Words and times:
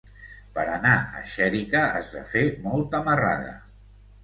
Per 0.53 0.63
anar 0.75 0.93
a 1.19 1.21
Xèrica 1.33 1.83
has 1.99 2.11
de 2.15 2.25
fer 2.33 2.43
molta 2.67 3.05
marrada. 3.11 3.57